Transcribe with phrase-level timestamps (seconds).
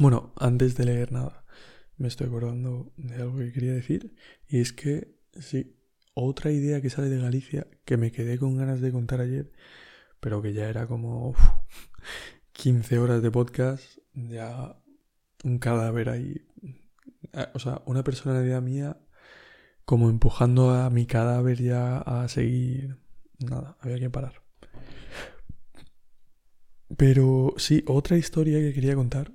[0.00, 1.44] Bueno, antes de leer nada,
[1.98, 4.14] me estoy acordando de algo que quería decir.
[4.48, 5.76] Y es que, sí,
[6.14, 9.52] otra idea que sale de Galicia que me quedé con ganas de contar ayer,
[10.18, 11.34] pero que ya era como
[12.52, 14.74] 15 horas de podcast, ya
[15.44, 16.46] un cadáver ahí.
[17.34, 18.96] Eh, o sea, una personalidad mía
[19.84, 22.96] como empujando a mi cadáver ya a seguir.
[23.38, 24.42] Nada, había que parar.
[26.96, 29.32] Pero sí, otra historia que quería contar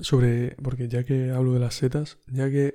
[0.00, 2.74] sobre, porque ya que hablo de las setas, ya que,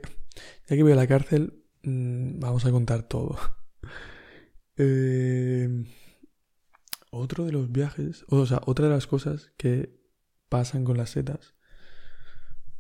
[0.67, 3.37] ya que voy a la cárcel, mm, vamos a contar todo.
[4.81, 5.87] Em,
[7.11, 9.99] otro de los viajes, o sea, otra de las cosas que
[10.47, 11.53] pasan con las setas,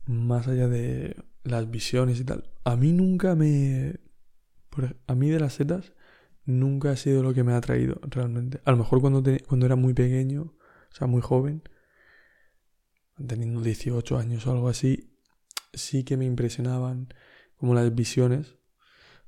[0.05, 3.99] más allá de las visiones y tal, a mí nunca me...
[5.07, 5.91] A mí de las setas
[6.45, 8.61] nunca ha sido lo que me ha atraído realmente.
[8.63, 10.53] A lo mejor cuando, cuando era muy pequeño,
[10.91, 11.63] o sea, muy joven,
[13.27, 15.13] teniendo 18 años o algo así,
[15.73, 17.13] sí que me impresionaban
[17.57, 18.55] como las visiones,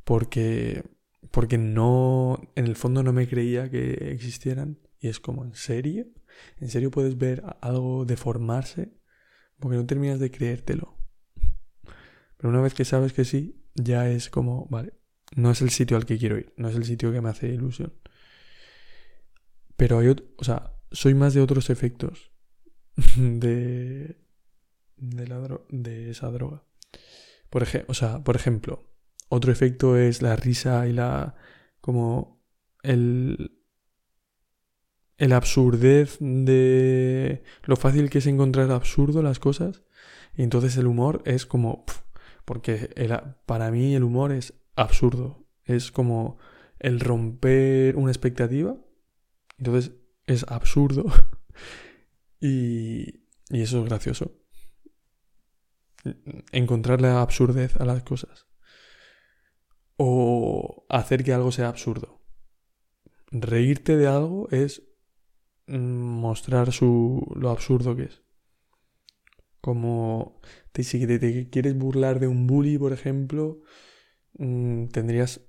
[0.04, 0.84] porque,
[1.32, 4.80] porque no, en el fondo no me creía que existieran.
[5.00, 6.08] Y es como, ¿en serio?
[6.60, 8.94] ¿En serio puedes ver algo deformarse?
[9.60, 10.98] Porque no terminas de creértelo.
[12.38, 14.94] Pero una vez que sabes que sí, ya es como, vale,
[15.36, 17.50] no es el sitio al que quiero ir, no es el sitio que me hace
[17.50, 17.94] ilusión.
[19.76, 22.31] Pero hay o sea, soy más de otros efectos
[23.16, 24.18] de,
[24.98, 26.64] de, la de esa droga.
[27.50, 28.84] Por, o sea, por ejemplo,
[29.30, 31.36] otro efecto es la risa y la.
[31.80, 32.44] como
[32.84, 33.58] el.
[35.18, 37.44] el absurdez de.
[37.64, 39.84] lo fácil que es encontrar absurdo las cosas.
[40.36, 41.86] Y entonces el humor es como.
[42.46, 42.94] porque
[43.46, 45.46] para mí el humor es absurdo.
[45.64, 46.38] Es como
[46.80, 48.76] el romper una expectativa.
[49.58, 49.94] Entonces
[50.26, 51.06] es absurdo.
[52.42, 54.42] Y, eso es gracioso.
[56.52, 58.48] Encontrar la absurdez a las cosas.
[59.98, 62.24] O hacer que algo sea absurdo.
[63.32, 64.82] Reírte de algo es
[65.68, 68.24] mostrar su, lo absurdo que es.
[69.62, 70.42] Como
[70.74, 73.62] si te, quieres burlar de un bully, por ejemplo,
[74.40, 75.42] mm, tendrías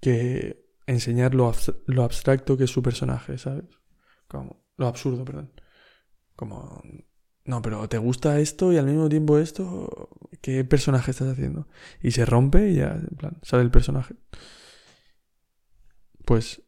[0.00, 1.52] que enseñar lo,
[1.86, 3.64] lo, abstracto que es su personaje, ¿sabes?
[4.28, 5.52] Como lo absurdo, perdón.
[6.40, 6.82] Como,
[7.44, 10.08] no, pero ¿te gusta esto y al mismo tiempo esto?
[10.40, 11.68] ¿Qué personaje estás haciendo?
[12.02, 14.14] Y se rompe y ya, en plan, sale el personaje.
[16.24, 16.62] Pues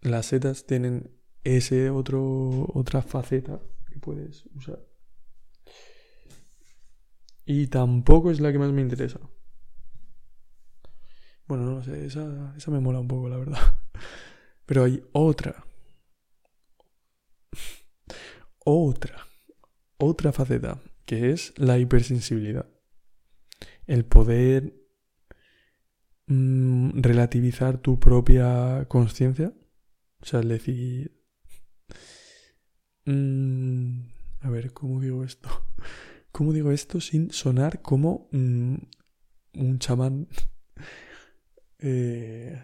[0.00, 1.10] las setas tienen
[1.44, 3.60] ese otro, otra faceta
[3.90, 4.82] que puedes usar.
[7.44, 9.20] Y tampoco es la que más me interesa.
[11.46, 13.58] Bueno, no sé, esa, esa me mola un poco, la verdad.
[14.64, 15.67] Pero hay otra
[18.68, 19.26] otra,
[19.96, 22.68] otra faceta, que es la hipersensibilidad.
[23.86, 24.74] El poder
[26.26, 29.54] mm, relativizar tu propia conciencia.
[30.20, 31.18] O sea, es decir...
[33.06, 34.08] Mm,
[34.40, 35.48] a ver, ¿cómo digo esto?
[36.32, 38.74] ¿Cómo digo esto sin sonar como mm,
[39.54, 40.28] un chamán?
[41.80, 42.60] Eh,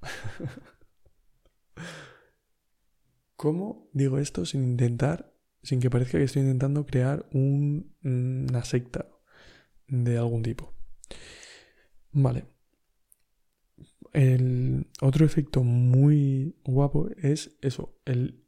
[3.36, 5.33] ¿Cómo digo esto sin intentar
[5.64, 9.08] sin que parezca que estoy intentando crear una secta
[9.88, 10.74] de algún tipo.
[12.12, 12.46] Vale.
[14.12, 18.44] El otro efecto muy guapo es eso, el,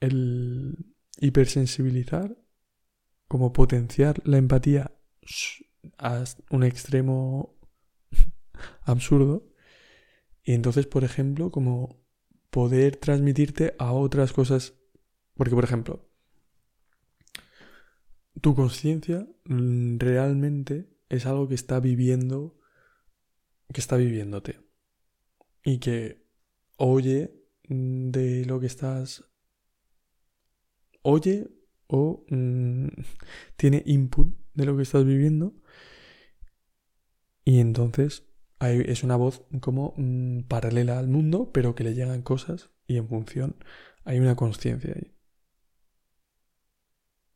[0.00, 2.36] el hipersensibilizar,
[3.26, 4.96] como potenciar la empatía
[5.98, 7.58] a un extremo
[8.82, 9.48] absurdo.
[10.44, 12.06] Y entonces, por ejemplo, como
[12.50, 14.74] poder transmitirte a otras cosas.
[15.34, 16.05] Porque, por ejemplo,
[18.40, 22.58] tu conciencia mm, realmente es algo que está viviendo,
[23.72, 24.60] que está viviéndote.
[25.64, 26.26] Y que
[26.76, 27.34] oye
[27.68, 29.24] mm, de lo que estás...
[31.02, 31.48] Oye
[31.86, 32.88] o mm,
[33.56, 35.54] tiene input de lo que estás viviendo.
[37.44, 38.24] Y entonces
[38.60, 39.94] es una voz como
[40.48, 43.56] paralela al mundo, pero que le llegan cosas y en función
[44.04, 45.14] hay una conciencia ahí.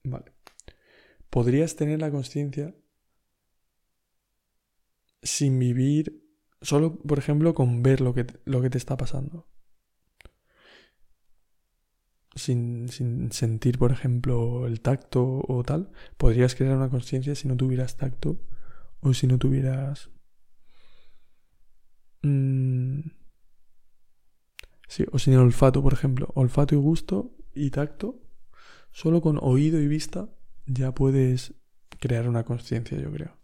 [0.02, 0.39] Vale
[1.30, 2.74] podrías tener la conciencia
[5.22, 6.22] sin vivir,
[6.60, 9.46] solo por ejemplo con ver lo que, lo que te está pasando.
[12.34, 17.56] Sin, sin, sentir, por ejemplo, el tacto o tal, podrías crear una conciencia si no
[17.56, 18.40] tuvieras tacto
[19.00, 20.10] o si no tuvieras...
[22.22, 23.00] Mm,
[24.86, 26.30] sí, o sin el olfato, por ejemplo.
[26.34, 28.20] Olfato y gusto y tacto,
[28.92, 30.28] solo con oído y vista
[30.66, 31.54] ya puedes
[31.98, 33.36] crear una conciencia, yo creo.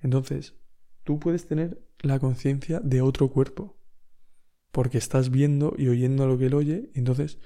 [0.00, 0.54] Entonces,
[1.04, 3.78] tú puedes tener la conciencia de otro cuerpo,
[4.72, 7.38] porque estás viendo y oyendo lo que él oye, entonces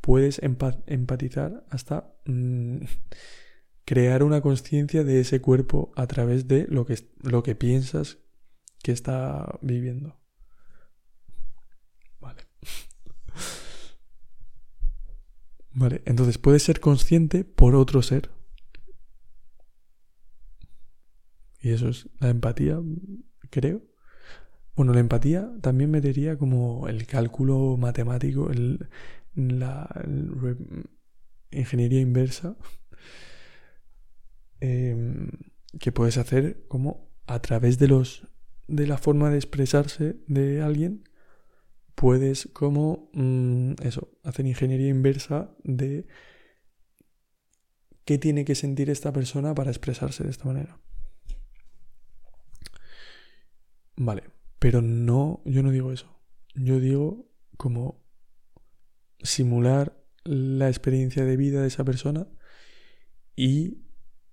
[0.00, 2.78] puedes empatizar hasta mm,
[3.84, 8.18] crear una conciencia de ese cuerpo a través de lo que, lo que piensas
[8.82, 10.18] que está viviendo.
[12.20, 12.42] Vale.
[15.72, 18.30] Vale, entonces puedes ser consciente por otro ser.
[21.64, 22.78] Y eso es la empatía,
[23.48, 23.80] creo.
[24.76, 28.86] Bueno, la empatía también metería como el cálculo matemático, el,
[29.34, 29.88] la
[31.50, 32.54] ingeniería inversa,
[34.60, 35.30] em,
[35.80, 38.28] que puedes hacer como a través de los
[38.68, 41.08] de la forma de expresarse de alguien,
[41.94, 46.06] puedes como mm, eso, hacer ingeniería inversa de
[48.04, 50.78] qué tiene que sentir esta persona para expresarse de esta manera.
[53.96, 54.24] Vale,
[54.58, 56.18] pero no, yo no digo eso.
[56.54, 57.26] Yo digo
[57.56, 58.02] como
[59.20, 62.26] simular la experiencia de vida de esa persona
[63.36, 63.84] y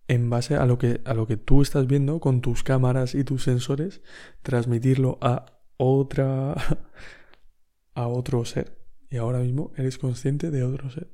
[0.08, 3.24] en base a lo que, a lo que tú estás viendo con tus cámaras y
[3.24, 4.02] tus sensores,
[4.42, 5.46] transmitirlo a
[5.78, 6.56] otra
[7.94, 8.78] a otro ser.
[9.10, 11.12] Y ahora mismo eres consciente de otro ser.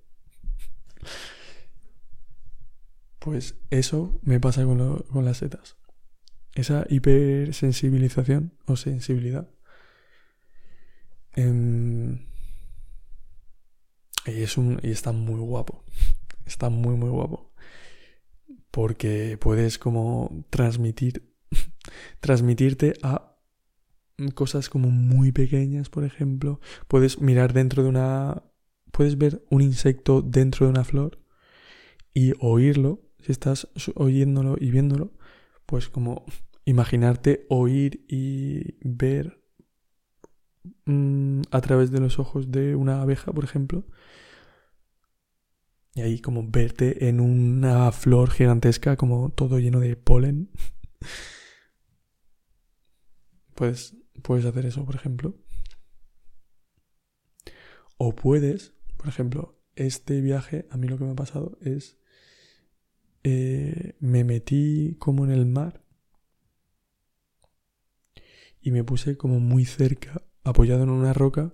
[3.19, 5.75] Pues eso me pasa con, con las setas.
[6.57, 9.47] Esa hipersensibilización o sensibilidad.
[11.35, 12.25] Em,
[14.25, 15.83] y, es un, y está muy guapo.
[16.47, 17.51] Está muy, muy guapo.
[18.71, 21.31] Porque puedes como transmitir,
[22.21, 23.37] transmitirte a
[24.33, 26.59] cosas como muy pequeñas, por ejemplo.
[26.87, 28.41] Puedes mirar dentro de una...
[28.91, 31.19] Puedes ver un insecto dentro de una flor
[32.15, 33.03] y oírlo.
[33.19, 35.11] Si estás oyéndolo y viéndolo,
[35.67, 36.25] pues como
[36.65, 39.43] imaginarte oír y ver
[40.85, 43.85] mm, a través de los ojos de una abeja, por ejemplo.
[45.93, 50.49] Y ahí como verte en una flor gigantesca, como todo lleno de polen.
[53.53, 55.35] Puedes Puedes hacer eso, por ejemplo.
[57.97, 61.97] O puedes, por ejemplo, este viaje, a mí lo que me ha pasado es,
[63.29, 65.83] eh, me metí como en el mar
[68.61, 71.53] y me puse como muy cerca, apoyado en una roca,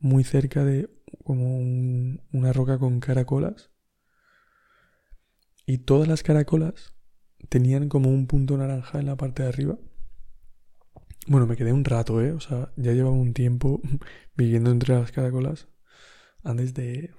[0.00, 0.90] muy cerca de
[1.24, 3.70] como una roca con caracolas.
[5.64, 6.94] Y todas las caracolas
[7.48, 9.78] tenían como un punto naranja en la parte de arriba.
[11.26, 12.32] Bueno, me quedé un rato, ¿eh?
[12.32, 13.80] O sea, ya llevaba un tiempo
[14.36, 15.68] viviendo entre las caracolas
[16.42, 17.14] antes de...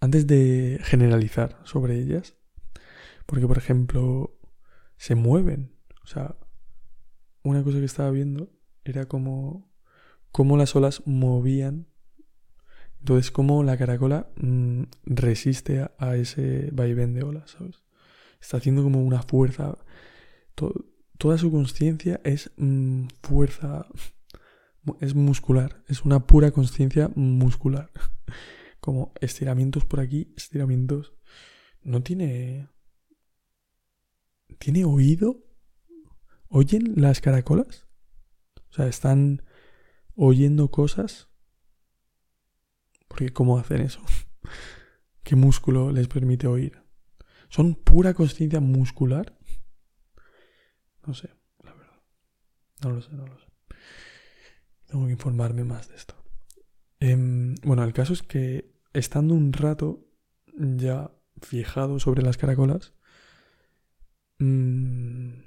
[0.00, 2.34] Antes de generalizar sobre ellas.
[3.26, 4.38] Porque, por ejemplo,
[4.96, 5.74] se mueven.
[6.02, 6.36] O sea,
[7.42, 8.52] una cosa que estaba viendo
[8.84, 9.72] era como...
[10.32, 11.86] Cómo las olas movían.
[12.98, 17.84] Entonces, cómo la caracola mm, resiste a, a, ese vaivén de olas, ¿sabes?
[18.40, 19.78] Está haciendo como una fuerza...
[20.54, 20.86] Todo,
[21.18, 23.86] toda su conciencia es mm, fuerza,
[25.00, 27.90] es muscular, es una pura conciencia muscular.
[28.80, 31.14] Como estiramientos por aquí, estiramientos.
[31.82, 32.68] No tiene...
[34.58, 35.44] ¿Tiene oído?
[36.48, 37.86] ¿Oyen las caracolas?
[38.70, 39.42] O sea, están
[40.14, 41.28] oyendo cosas.
[43.08, 44.00] Porque ¿cómo hacen eso?
[45.22, 46.82] ¿Qué músculo les permite oír?
[47.48, 49.38] ¿Son pura conciencia muscular?
[51.06, 51.30] No sé,
[51.62, 52.02] la verdad.
[52.82, 53.46] No lo sé, no lo sé.
[54.86, 56.14] Tengo que informarme más de esto.
[57.00, 60.06] Em, bueno, el caso es que estando un rato
[60.56, 61.10] ya
[61.42, 62.94] fijado sobre las caracolas,
[64.44, 65.44] mm,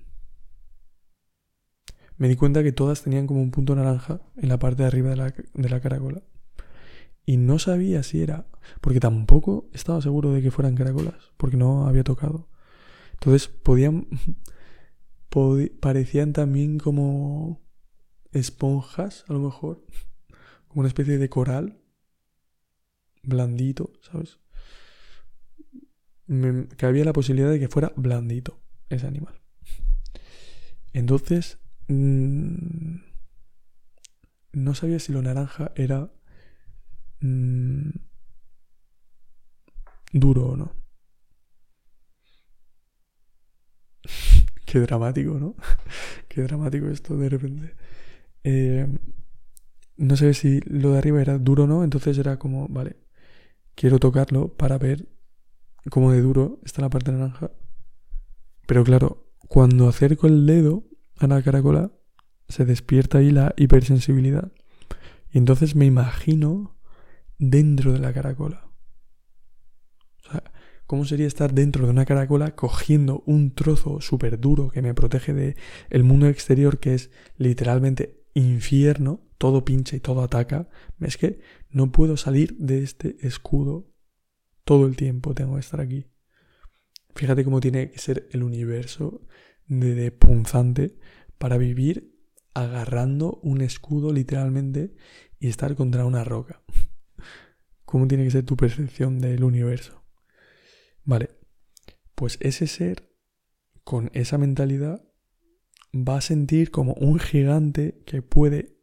[2.18, 5.12] me di cuenta que todas tenían como un punto naranja en la parte de arriba
[5.12, 6.24] de la, de la caracola.
[7.26, 8.48] Y no sabía si era,
[8.82, 12.48] porque tampoco estaba seguro de que fueran caracolas, porque no había tocado.
[13.14, 14.08] Entonces podían,
[15.80, 17.62] parecían también como
[18.32, 19.86] esponjas, a lo mejor,
[20.68, 21.82] como una especie de coral,
[23.24, 24.40] blandito, ¿sabes?
[26.26, 28.60] Me, había la posibilidad de que fuera blandito
[28.90, 29.40] ese animal.
[30.94, 32.98] Entonces, mm,
[34.54, 36.12] no sabía si lo naranja era
[37.22, 37.90] mm,
[40.14, 40.72] duro o no.
[44.66, 45.56] Qué dramático, ¿no?
[46.28, 47.76] Qué dramático esto de repente.
[48.44, 48.88] Eh,
[49.98, 52.98] no sé si lo de arriba era duro o no, entonces era como, vale,
[53.76, 55.08] quiero tocarlo para ver
[55.90, 57.52] como de duro está la parte naranja.
[58.68, 60.84] Pero claro, cuando acerco el dedo
[61.18, 61.92] a la caracola,
[62.50, 64.52] se despierta ahí la hipersensibilidad.
[65.32, 66.78] Y entonces me imagino
[67.40, 68.70] dentro de la caracola.
[70.26, 70.44] O sea,
[70.86, 75.34] ¿cómo sería estar dentro de una caracola cogiendo un trozo súper duro que me protege
[75.34, 75.56] del
[75.90, 79.22] el mundo exterior que es literalmente infierno?
[79.38, 80.68] Todo pincha y todo ataca.
[81.00, 83.94] Es que no puedo salir de este escudo
[84.66, 86.08] todo el tiempo, tengo que estar aquí.
[87.18, 89.26] Fíjate cómo tiene que ser el universo
[89.66, 91.00] de, punzante
[91.40, 92.16] para vivir
[92.54, 94.94] agarrando un escudo literalmente
[95.40, 96.62] y estar contra una roca.
[97.86, 100.04] ¿Cómo tiene que ser tu percepción del universo?
[101.06, 101.32] Vale,
[102.14, 103.12] pues ese ser
[103.84, 105.04] con esa mentalidad
[105.96, 108.78] va a sentir como un gigante que puede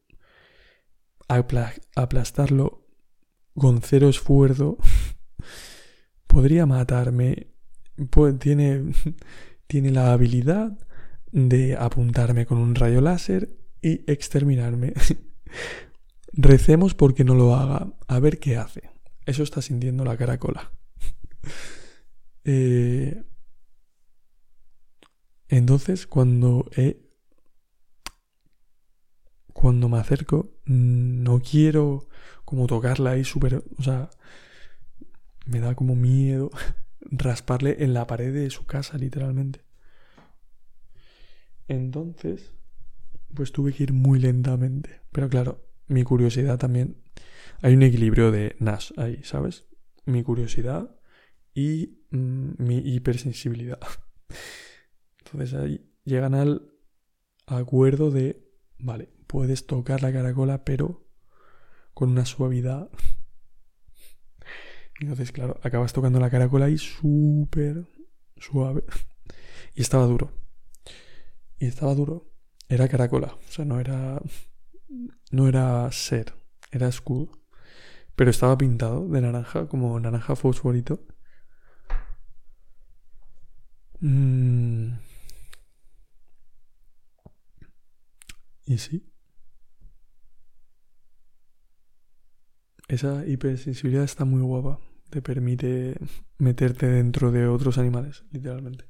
[1.29, 2.88] aplastarlo
[3.55, 4.76] con cero esfuerzo.
[6.26, 7.54] Podría matarme
[8.11, 8.93] pues tiene,
[9.67, 10.79] tiene la habilidad
[11.33, 14.95] de apuntarme con un rayo láser y exterminarme.
[16.33, 18.91] Recemos porque no lo haga, a ver qué hace.
[19.27, 20.73] Eso está sintiendo la caracola.
[22.45, 23.23] eh,
[25.49, 27.01] entonces, cuando he,
[29.53, 32.09] cuando me acerco, no quiero
[32.45, 34.11] como tocarla ahí súper, o sea,
[35.47, 36.51] me da como miedo
[37.11, 39.65] rasparle en la pared de su casa, literalmente.
[41.69, 42.53] Entonces,
[43.35, 45.01] pues tuve que ir muy lentamente.
[45.13, 47.03] Pero claro, mi curiosidad también.
[47.63, 49.67] Hay un equilibrio de Nash ahí, ¿sabes?
[50.05, 50.97] Mi curiosidad
[51.55, 53.81] y mm, mi hipersensibilidad.
[55.25, 56.71] Entonces ahí llegan al
[57.47, 58.47] acuerdo de,
[58.79, 61.07] vale, puedes tocar la caracola, pero
[61.95, 62.91] con una suavidad
[65.01, 67.87] entonces, claro, acabas tocando la caracola ahí súper
[68.37, 68.85] suave.
[69.75, 70.31] Y estaba duro.
[71.59, 72.31] Y estaba duro.
[72.69, 73.35] Era caracola.
[73.49, 74.21] O sea, no era.
[75.31, 76.35] No era ser.
[76.71, 77.31] Era escudo.
[78.17, 81.05] Pero estaba pintado de naranja, como naranja fosforito.
[84.01, 84.99] Mm.
[88.67, 89.13] Y sí.
[92.88, 94.79] Esa hipersensibilidad está muy guapa.
[95.11, 95.97] Te permite
[96.38, 98.87] meterte dentro de otros animales, literalmente.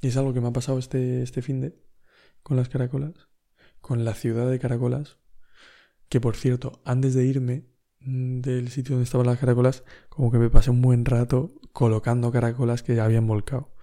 [0.00, 1.86] Y es algo que me ha pasado este, este fin de
[2.42, 3.28] con las caracolas,
[3.80, 5.18] con la ciudad de caracolas,
[6.08, 7.66] que por cierto, antes de irme
[8.00, 12.30] mm, del sitio donde estaban las caracolas, como que me pasé un buen rato colocando
[12.30, 13.74] caracolas que ya habían volcado.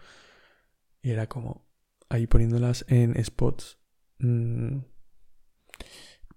[1.02, 1.68] Y era como
[2.08, 3.80] ahí poniéndolas en spots.
[4.20, 4.78] Mm,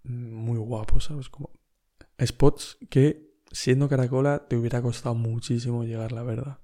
[0.09, 1.29] muy guapos, ¿sabes?
[1.29, 1.51] Como
[2.25, 6.59] spots que siendo caracola te hubiera costado muchísimo llegar, la verdad.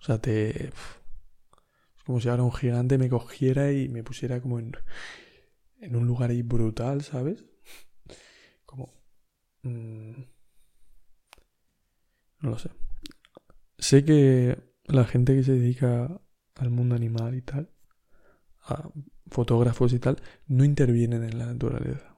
[0.00, 0.68] O sea, te...
[0.68, 4.72] Es como si ahora un gigante me cogiera y me pusiera como en,
[5.80, 7.44] en un lugar ahí brutal, ¿sabes?
[8.64, 8.92] Como...
[9.62, 10.22] Mm,
[12.40, 12.70] no lo sé.
[13.78, 16.20] Sé que la gente que se dedica
[16.54, 17.70] al mundo animal y tal,
[18.62, 18.88] a
[19.28, 22.15] fotógrafos y tal, no intervienen en la naturaleza.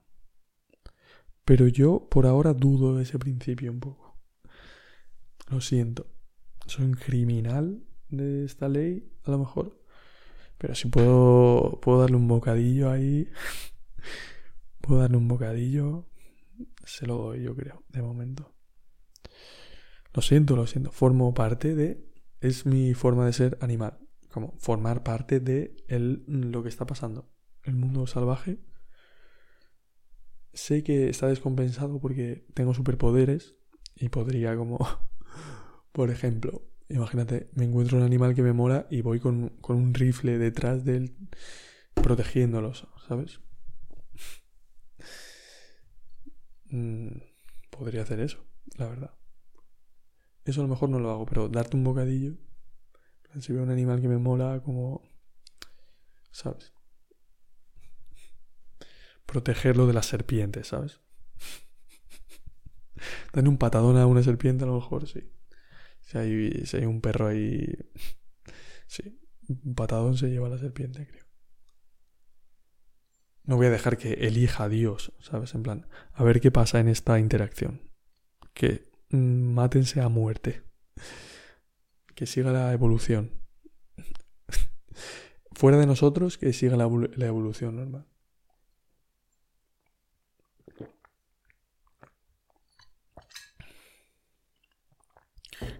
[1.48, 4.18] Pero yo por ahora dudo de ese principio un poco.
[5.48, 6.06] Lo siento.
[6.66, 9.82] Soy un criminal de esta ley, a lo mejor.
[10.58, 13.30] Pero si puedo, puedo darle un bocadillo ahí.
[14.82, 16.10] puedo darle un bocadillo.
[16.84, 18.54] Se lo doy, yo creo, de momento.
[20.12, 20.92] Lo siento, lo siento.
[20.92, 22.12] Formo parte de.
[22.42, 23.98] Es mi forma de ser animal.
[24.30, 27.32] Como formar parte de el, lo que está pasando.
[27.62, 28.58] El mundo salvaje
[30.52, 33.56] sé que está descompensado porque tengo superpoderes
[33.96, 34.78] y podría como,
[35.92, 40.38] por ejemplo, imagínate, me encuentro un animal que me mola y voy con, un rifle
[40.38, 41.16] detrás de él
[41.94, 43.40] protegiéndolos, ¿sabes?
[46.70, 47.18] Mm,
[47.70, 48.44] podría hacer eso,
[48.76, 49.14] la verdad.
[50.44, 52.36] Eso a lo mejor no lo hago, pero darte un bocadillo,
[53.40, 55.02] si veo un animal que me mola, como,
[56.30, 56.72] ¿sabes?
[59.28, 61.00] Protegerlo de las serpientes, ¿sabes?
[63.32, 65.30] Darle un patadón a una serpiente a lo mejor, sí.
[66.00, 67.76] Si hay, si hay un perro ahí...
[68.90, 71.26] Sí, un patadón se lleva a la serpiente, creo.
[73.44, 75.54] No voy a dejar que elija a Dios, ¿sabes?
[75.54, 77.82] En plan, a ver qué pasa en esta interacción.
[78.54, 80.62] Que mm, mátense a muerte.
[82.14, 83.30] Que siga la evolución.
[85.52, 88.06] Fuera de nosotros, que siga la, la evolución normal.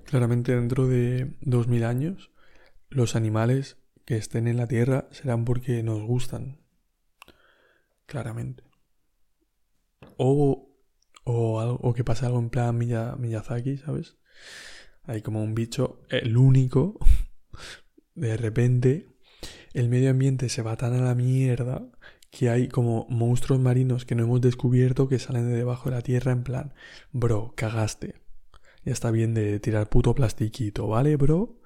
[0.09, 2.31] Claramente dentro de 2000 años,
[2.88, 6.62] los animales que estén en la Tierra serán porque nos gustan.
[8.07, 8.65] Claramente.
[10.17, 10.73] O,
[11.25, 14.17] o, o que pase algo en plan Miyazaki, ¿sabes?
[15.03, 16.99] Hay como un bicho, el único,
[18.15, 19.11] de repente,
[19.75, 21.87] el medio ambiente se va tan a la mierda
[22.31, 26.03] que hay como monstruos marinos que no hemos descubierto que salen de debajo de la
[26.03, 26.73] tierra en plan,
[27.12, 28.27] bro, cagaste.
[28.88, 31.61] Ya está bien de tirar puto plastiquito, ¿vale, bro?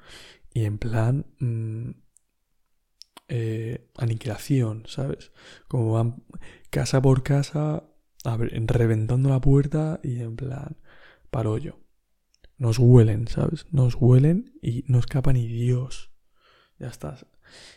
[0.53, 1.25] Y en plan...
[1.39, 1.91] Mm,
[3.29, 5.31] eh, aniquilación, ¿sabes?
[5.69, 6.25] Como van
[6.69, 7.85] casa por casa,
[8.25, 10.79] reventando la puerta y en plan,
[11.31, 11.79] parollo.
[12.59, 13.67] Nos huelen, ¿sabes?
[13.71, 16.11] Nos huelen y no escapa ni Dios.
[16.81, 17.17] Ya está.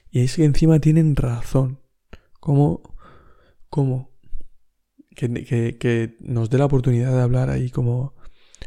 [0.10, 1.82] Y es que encima tienen razón.
[2.40, 2.82] ¿Cómo?
[3.70, 4.10] ¿Cómo?
[5.16, 8.15] Que, que nos dé la oportunidad de hablar ahí como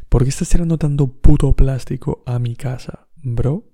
[0.09, 3.71] ¿Por qué estás tirando tanto puto plástico a mi casa, bro?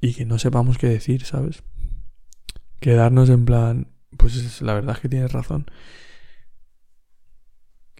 [0.00, 1.62] Y que no sepamos qué decir, ¿sabes?
[2.80, 5.70] Quedarnos en plan, pues la verdad es que tienes razón.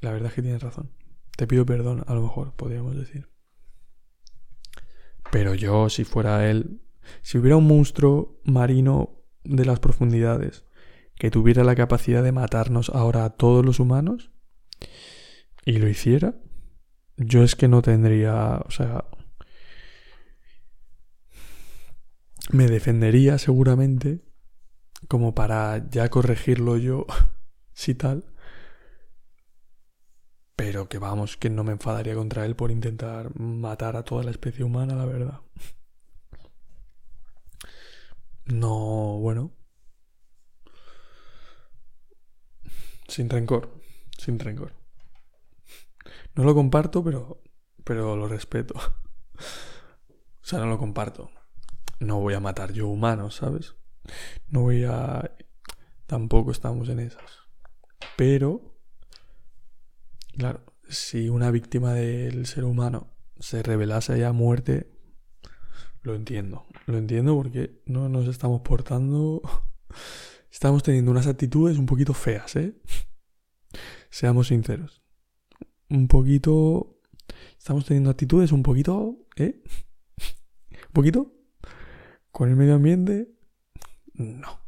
[0.00, 0.91] La verdad es que tienes razón.
[1.37, 3.29] Te pido perdón, a lo mejor, podríamos decir.
[5.31, 6.81] Pero yo, si fuera él,
[7.23, 10.65] si hubiera un monstruo marino de las profundidades
[11.15, 14.33] que tuviera la capacidad de matarnos ahora a todos los humanos,
[15.64, 16.35] y lo hiciera,
[17.17, 19.05] yo es que no tendría, o sea,
[22.52, 24.21] me defendería seguramente
[25.09, 27.07] como para ya corregirlo yo,
[27.73, 28.25] si tal.
[30.57, 34.31] Pero que vamos, que no me enfadaría contra él por intentar matar a toda la
[34.31, 35.40] especie humana, la verdad.
[38.47, 39.52] No, bueno.
[43.09, 43.71] Sin rencor,
[44.19, 44.79] sin rencor.
[46.34, 47.42] No lo comparto, pero,
[47.84, 48.75] pero lo respeto.
[48.76, 51.30] o sea, no lo comparto.
[51.99, 53.75] No voy a matar yo humanos, ¿sabes?
[54.49, 55.30] No voy a...
[56.06, 57.40] Tampoco estamos en esas.
[58.16, 58.76] Pero,
[60.36, 64.90] claro, si una víctima del ser humano se revelase ya muerte,
[66.02, 66.66] lo entiendo.
[66.86, 69.43] Lo entiendo porque no nos estamos portando...
[70.50, 72.75] Estamos teniendo unas actitudes un poquito feas, ¿eh?
[74.10, 75.00] Seamos sinceros
[75.91, 76.97] un poquito...
[77.59, 79.26] Estamos teniendo actitudes un poquito...
[79.37, 79.63] ¿Eh?
[80.71, 81.33] ¿Un poquito?
[82.31, 83.29] ¿Con el medio ambiente?
[84.15, 84.61] No.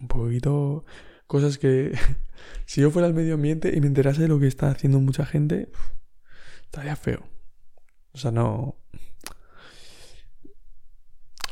[0.00, 0.84] Un poquito...
[1.26, 1.96] Cosas que...
[2.66, 5.24] si yo fuera el medio ambiente y me enterase de lo que está haciendo mucha
[5.24, 5.70] gente,
[6.62, 7.24] estaría feo.
[8.12, 8.76] O sea, no...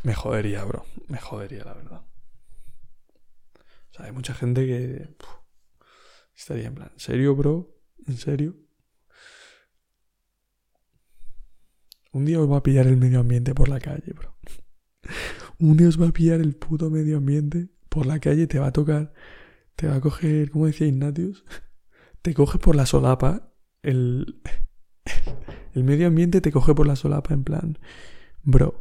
[0.03, 0.85] Me jodería, bro.
[1.09, 2.03] Me jodería, la verdad.
[3.91, 5.17] O sea, hay mucha gente que...
[6.35, 7.75] estaría en plan, ¿en serio, bro?
[8.07, 8.66] ¿En serio?
[12.17, 14.35] Un día os va a pillar el medio ambiente por la calle, bro.
[15.59, 18.69] Un día os va a pillar el puto medio ambiente por la calle, te va
[18.69, 19.13] a tocar,
[19.75, 21.45] te va a coger, ¿cómo decía Ignatius?
[22.23, 23.53] Te coge por la solapa,
[23.83, 24.41] el,
[25.75, 27.79] el medio ambiente te coge por la solapa en plan,
[28.43, 28.81] bro,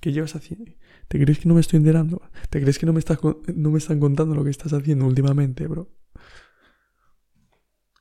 [0.00, 0.72] ¿qué llevas haciendo?
[1.08, 2.22] ¿Te crees que no me estoy enterando?
[2.48, 3.18] ¿Te crees que no me, estás,
[3.54, 5.94] no me están contando lo que estás haciendo últimamente, bro?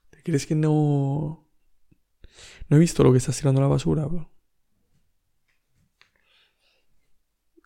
[0.10, 1.52] ¿Te crees que no...
[2.70, 4.37] No he visto lo que estás tirando a la basura, bro?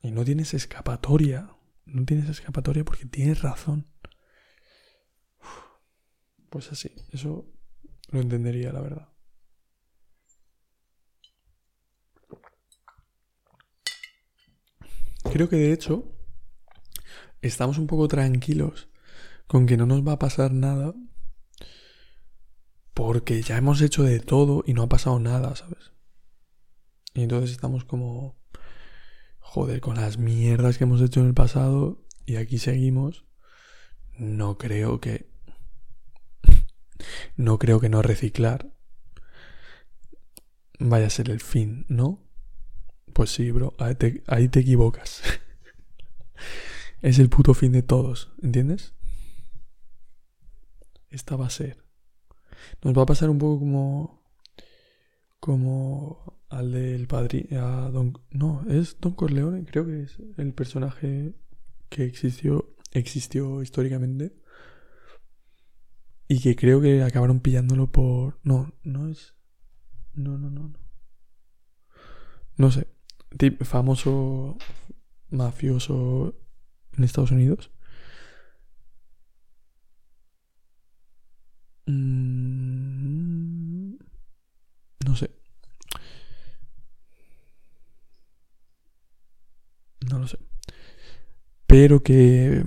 [0.02, 1.56] Y no tienes escapatoria.
[1.86, 3.88] No tienes escapatoria porque tienes razón.
[6.50, 7.46] Pues así, eso
[8.10, 9.08] lo entendería, la verdad.
[15.32, 16.14] Creo que de hecho
[17.42, 18.90] estamos un poco tranquilos
[19.48, 20.94] con que no nos va a pasar nada
[22.94, 25.92] porque ya hemos hecho de todo y no ha pasado nada, ¿sabes?
[27.14, 28.41] Y entonces estamos como
[29.52, 33.26] joder, con las mierdas que hemos hecho en el pasado y aquí seguimos,
[34.18, 35.30] no creo que...
[37.36, 38.72] No creo que no reciclar
[40.80, 42.24] vaya a ser el fin, ¿no?
[43.12, 45.22] Pues sí, bro, ahí te, equivocas.
[47.02, 48.94] es el puto fin de todos, ¿entiendes?
[51.10, 51.84] Esta va a ser.
[52.84, 54.21] Nos va a pasar un poco como...
[55.42, 61.34] Como al del padre, a Don, no, es Don Corleone, creo que es el personaje
[61.90, 64.34] que existió, existió históricamente
[66.28, 69.36] y que creo que acabaron pillándolo por, no, no es,
[70.14, 70.80] no, no, no, no,
[72.58, 72.88] no sé,
[73.62, 74.58] famoso
[75.30, 76.36] mafioso
[76.98, 77.72] en Estados Unidos.
[81.88, 83.96] Mm,
[85.06, 85.30] no sé,
[91.72, 92.66] pero que...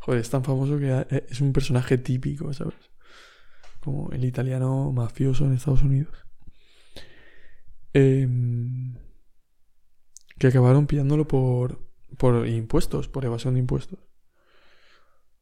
[0.00, 2.90] Joder, es tan famoso que eh, es un personaje típico, ¿sabes?
[3.78, 6.26] Como el italiano mafioso en Estados Unidos.
[7.92, 8.96] Em,
[10.38, 11.88] que acabaron pillándolo por,
[12.18, 14.00] por impuestos, por evasión de impuestos.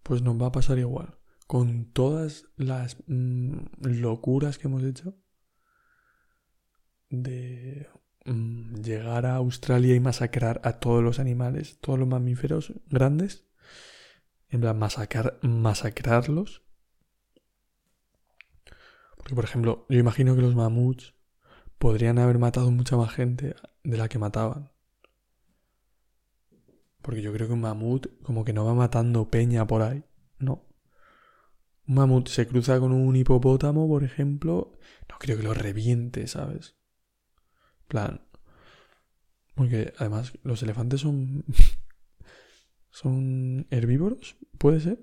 [0.02, 1.16] Pues nos va a pasar igual.
[1.46, 5.16] Con todas las mm, locuras que hemos hecho
[7.08, 7.88] de
[8.24, 13.44] llegar a Australia y masacrar a todos los animales, todos los mamíferos grandes,
[14.48, 16.62] en plan masacrar, masacrarlos.
[19.16, 21.14] Porque, por ejemplo, yo imagino que los mamuts
[21.78, 24.70] podrían haber matado mucha más gente de la que mataban.
[27.02, 30.04] Porque yo creo que un mamut como que no va matando peña por ahí.
[30.38, 30.64] No.
[31.88, 34.78] Un mamut se cruza con un hipopótamo, por ejemplo.
[35.08, 36.76] No creo que lo reviente, ¿sabes?
[37.92, 38.22] Plan.
[39.54, 41.44] Porque además los elefantes son.
[42.90, 44.98] son herbívoros, ¿puede ser?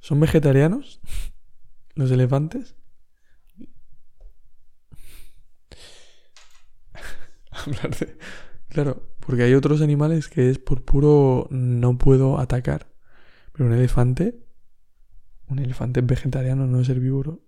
[0.00, 1.00] ¿Son vegetarianos?
[1.94, 2.76] ¿Los elefantes?
[7.50, 8.18] Hablar de.
[8.68, 12.92] Claro, porque hay otros animales que es por puro no puedo atacar.
[13.52, 14.44] Pero un elefante,
[15.48, 17.46] un elefante vegetariano, no es herbívoro.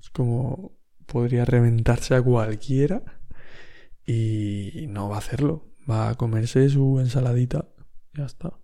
[0.00, 0.81] Es como
[1.12, 3.02] podría reventarse a cualquiera
[4.06, 5.68] y no va a hacerlo.
[5.88, 7.68] Va a comerse su ensaladita.
[8.14, 8.61] Ya está.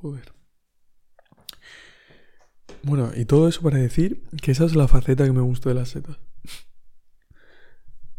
[0.00, 0.32] Joder.
[2.82, 5.74] Bueno, y todo eso para decir que esa es la faceta que me gusta de
[5.74, 6.18] las setas.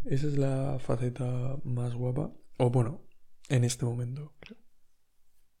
[0.04, 2.32] Esa es la faceta más guapa.
[2.58, 3.02] O bueno,
[3.48, 4.32] en este momento.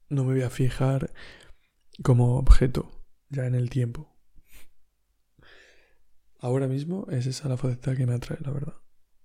[0.08, 1.12] No me voy a fijar
[2.04, 4.16] como objeto, ya en el tiempo.
[6.38, 8.74] Ahora mismo es esa la faceta que me atrae, la verdad.